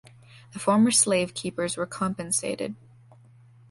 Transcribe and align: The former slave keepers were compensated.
The 0.53 0.57
former 0.57 0.89
slave 0.89 1.35
keepers 1.35 1.77
were 1.77 1.85
compensated. 1.85 2.73